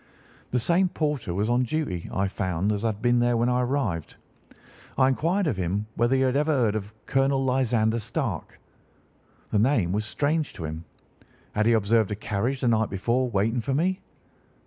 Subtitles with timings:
[0.49, 4.15] The same porter was on duty, I found, as had been there when I arrived.
[4.97, 8.59] I inquired of him whether he had ever heard of Colonel Lysander Stark.
[9.51, 10.85] The name was strange to him.
[11.51, 14.01] Had he observed a carriage the night before waiting for me?